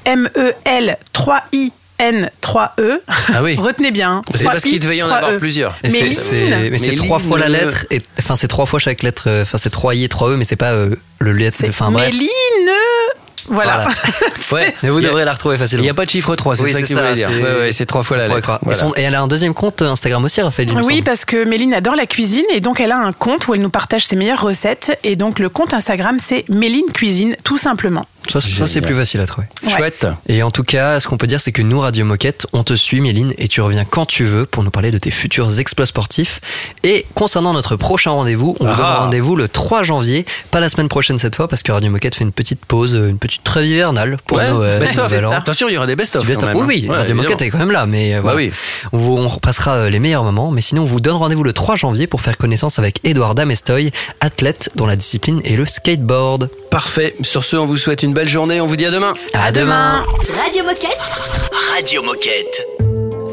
[0.06, 1.72] M-E-L 3-I.
[2.00, 3.00] N3E.
[3.34, 3.56] Ah oui.
[3.56, 4.18] Retenez bien.
[4.18, 4.22] hein.
[4.32, 5.14] C'est parce 3I, qu'il devait y en 3E.
[5.18, 5.78] avoir plusieurs.
[5.84, 9.42] Mais c'est trois fois la euh, lettre, et, enfin c'est trois fois chaque lettre, euh,
[9.44, 12.12] enfin c'est trois i et trois e, mais c'est pas euh, le lettre, enfin bref.
[12.12, 12.30] Méline.
[13.48, 13.86] Voilà.
[14.54, 15.84] Ouais, Mais vous il a- devrez la retrouver Il facilement.
[15.84, 17.30] n'y a pas de chiffre 3, c'est Oui, ça c'est que tu ça, voulais dire.
[17.32, 18.60] c'est- Ouais, ouais, c'est trois fois la lettre.
[18.62, 18.78] Voilà.
[18.80, 20.68] son- et elle a un deuxième compte Instagram aussi, Raphaël.
[20.72, 21.04] il Oui, semble.
[21.06, 23.72] parce que Méline adore la cuisine et donc elle a un compte où elle nous
[23.72, 24.98] partage ses meilleures recettes.
[25.04, 28.06] Et donc le compte Instagram, c'est Méline Cuisine, tout simplement.
[28.30, 29.48] Ça, ça, c'est plus facile à trouver.
[29.68, 30.08] Chouette.
[30.28, 32.74] Et en tout cas, ce qu'on peut dire, c'est que nous, Radio Moquette, on te
[32.74, 35.86] suit, Méline, et tu reviens quand tu veux pour nous parler de tes futurs exploits
[35.86, 36.40] sportifs.
[36.84, 38.78] Et concernant notre prochain rendez-vous, on vous Ah.
[38.78, 42.16] donne rendez-vous le 3 janvier, pas la semaine prochaine cette fois, parce que Radio Moquette
[42.16, 45.12] fait une petite pause, une petite trêve hivernale pour Ouais, Noël, best-of.
[45.32, 46.24] Attention, il y aura des best-of.
[46.28, 46.34] Oui,
[46.66, 46.92] oui, hein.
[46.92, 48.38] Ouais, Radio Moquette est quand même là, mais euh, voilà.
[48.38, 48.52] oui.
[48.94, 50.50] on, vous- on repassera euh, les meilleurs moments.
[50.52, 53.92] Mais sinon, on vous donne rendez-vous le 3 janvier pour faire connaissance avec Edouard Damestoy,
[54.22, 56.50] athlète dont la discipline est le skateboard.
[56.72, 57.16] Parfait.
[57.22, 58.62] Sur ce, on vous souhaite une belle journée.
[58.62, 59.14] On vous dit à demain.
[59.34, 60.04] À demain.
[60.42, 60.98] Radio Moquette.
[61.74, 62.62] Radio Moquette.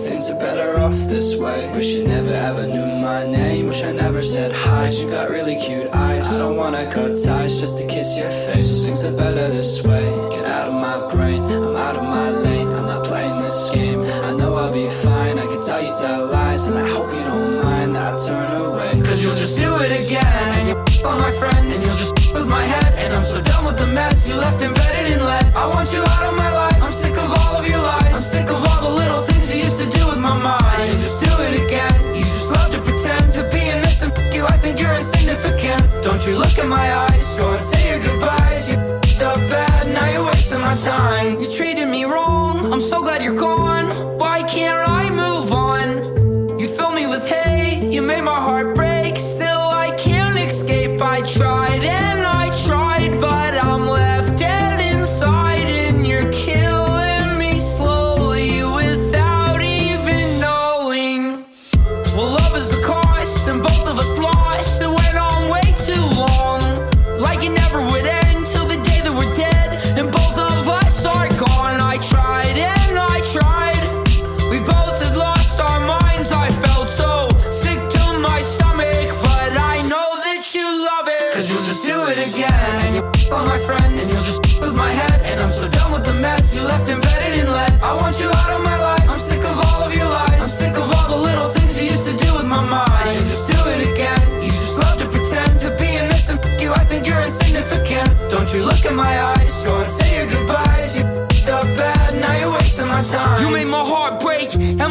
[0.07, 1.69] Things are better off this way.
[1.75, 3.69] Wish you never ever knew my name.
[3.69, 4.89] Wish I never said hi.
[4.89, 6.33] You got really cute eyes.
[6.33, 8.85] I don't wanna cut ties just to kiss your face.
[8.87, 10.05] Things are better this way.
[10.31, 11.43] Get out of my brain.
[11.43, 12.69] I'm out of my lane.
[12.69, 14.01] I'm not playing this game.
[14.03, 15.39] I know I'll be fine.
[15.39, 18.51] I can tell you tell lies, and I hope you don't mind that I turn
[18.61, 19.01] away.
[19.07, 20.59] Cause you'll just do it again.
[20.59, 21.77] And you on my friends.
[21.77, 22.95] And you'll just with my head.
[23.03, 25.47] And I'm so done with the mess you left embedded in lead.
[25.55, 26.83] I want you out of my life.
[26.83, 28.15] I'm sick of all of your lies.
[28.17, 30.83] I'm sick of all the little things you used to do with my mind.
[30.89, 32.15] You just do it again.
[32.15, 34.13] You just love to pretend to be innocent.
[34.19, 35.83] F- you, I think you're insignificant.
[36.03, 37.37] Don't you look in my eyes.
[37.37, 38.71] Go and say your goodbyes.
[38.71, 39.89] You f***ed up bad.
[39.95, 41.41] Now you're wasting my time.
[41.41, 42.73] You treated me wrong.
[42.73, 43.87] I'm so glad you're gone.
[44.19, 46.59] Why can't I move on?
[46.59, 47.91] You fill me with hate.
[47.91, 48.60] You made my heart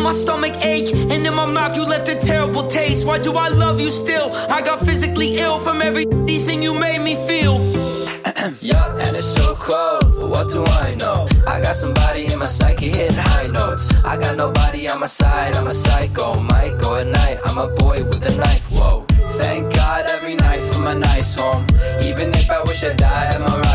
[0.01, 0.93] my stomach ache.
[0.93, 3.05] And in my mouth you left a terrible taste.
[3.05, 4.31] Why do I love you still?
[4.49, 7.57] I got physically ill from everything you made me feel.
[8.61, 11.27] Yeah, and it's so cold, but what do I know?
[11.45, 13.83] I got somebody in my psyche hitting high notes.
[14.05, 16.33] I got nobody on my side, I'm a psycho.
[16.79, 19.05] Go at night, I'm a boy with a knife, whoa.
[19.37, 21.65] Thank God every night for my nice home.
[22.01, 23.68] Even if I wish I die, I'm alright.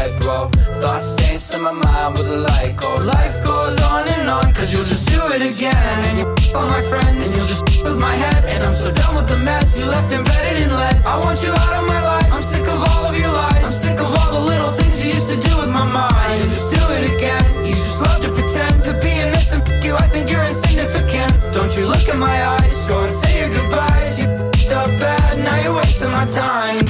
[0.85, 2.97] Thoughts dance in my mind with a light go.
[2.97, 5.99] Life goes on and on, cause you'll just do it again.
[6.09, 8.45] And you f- all my friends, and you'll just f- with my head.
[8.45, 11.01] And I'm so done with the mess you left embedded in lead.
[11.07, 12.31] I want you out of my life.
[12.31, 13.65] I'm sick of all of your lies.
[13.65, 16.33] I'm sick of all the little things you used to do with my mind.
[16.37, 17.65] You'll just do it again.
[17.65, 19.65] You just love to pretend to be innocent.
[19.65, 21.33] F- you, I think you're insignificant.
[21.57, 22.87] Don't you look in my eyes.
[22.89, 24.21] Go and say your goodbyes.
[24.21, 26.85] You f***ed up bad, now you're wasting my time.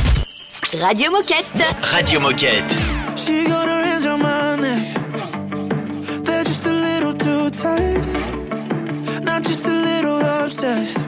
[0.83, 1.47] Radio Moquette.
[1.95, 2.94] Radio Moquette.
[3.25, 4.87] She got her hands around my neck.
[6.25, 8.05] They're just a little too tight.
[9.22, 10.99] Not just a little obsessed.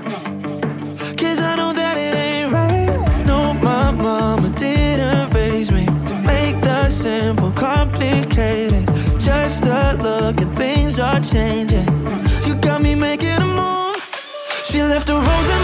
[1.20, 3.26] Cause I know that it ain't right.
[3.26, 8.86] No, my mama didn't raise me to make the simple complicated.
[9.20, 11.86] Just a look and things are changing.
[12.46, 14.00] You got me making a move.
[14.64, 15.55] She left a rose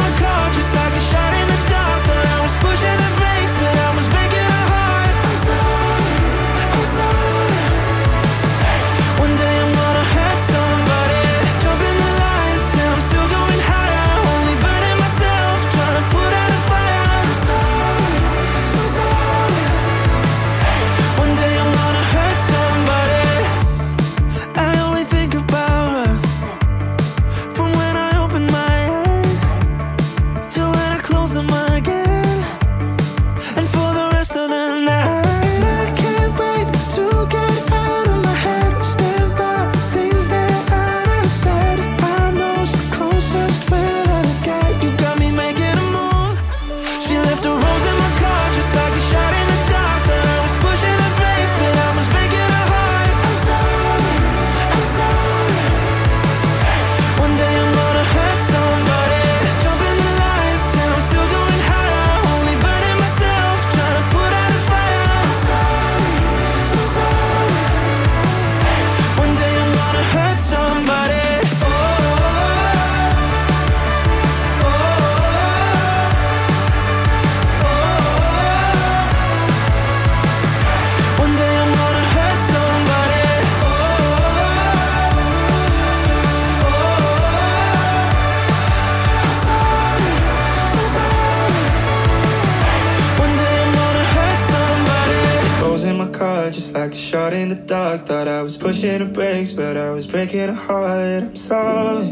[98.83, 101.23] pushing the brakes, but I was breaking her heart.
[101.23, 102.09] I'm sorry,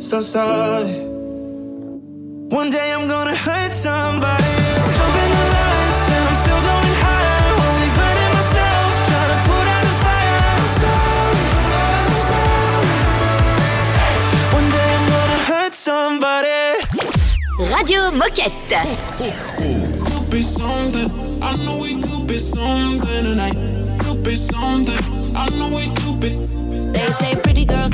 [0.00, 1.04] so sorry.
[2.48, 4.44] One day I'm gonna hurt somebody.
[4.96, 7.52] Jump in the lights and I'm still going higher.
[7.66, 10.40] Only burning myself, trying to put out a fire.
[10.56, 11.44] I'm sorry,
[12.06, 12.90] so sorry.
[14.56, 16.62] One day I'm gonna hurt somebody.
[17.74, 18.80] Radio Moquette.
[20.06, 21.08] Could be something.
[21.42, 23.85] I know we could be something tonight.
[24.26, 25.36] Be something.
[25.36, 25.86] I know we.
[26.90, 27.85] They say pretty girls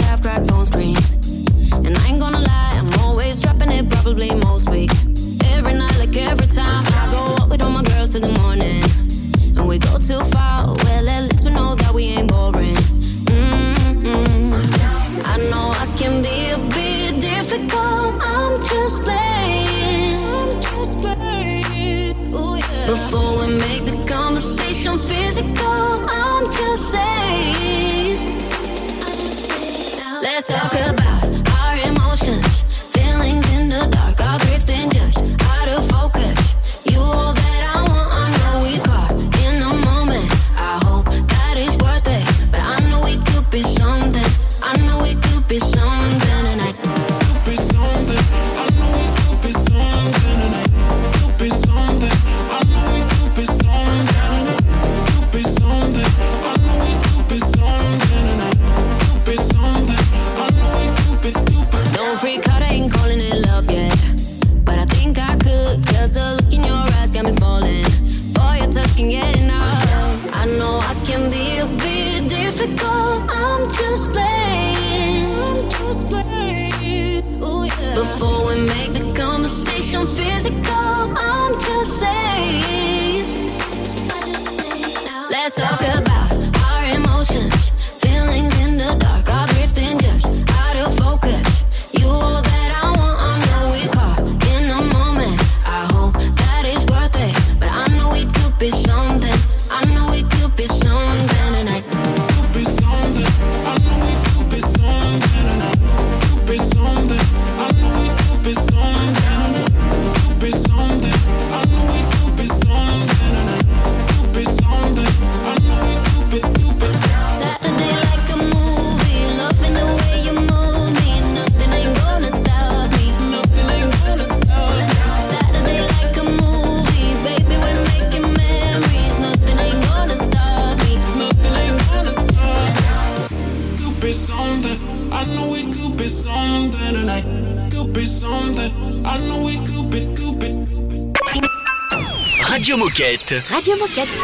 [143.93, 144.17] Roquette.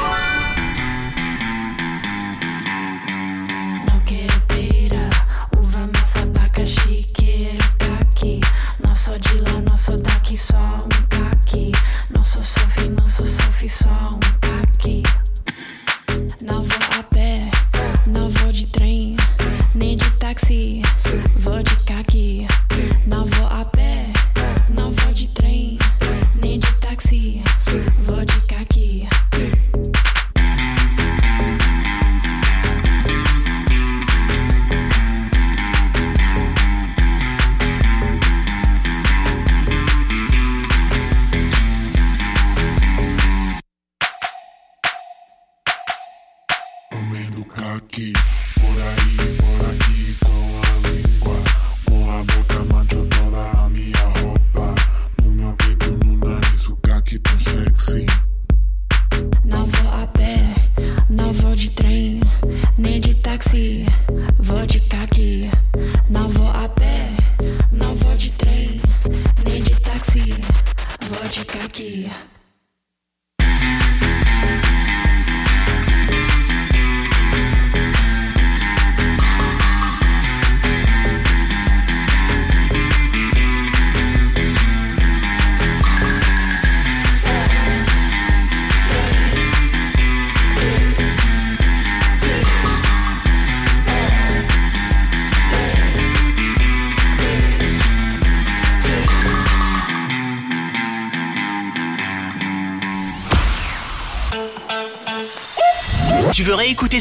[3.85, 4.01] No
[4.49, 5.11] queira,
[5.59, 8.41] uva massa, abacaxi, queiro, caqui.
[8.83, 10.57] Nós só de lá, nós só daqui, só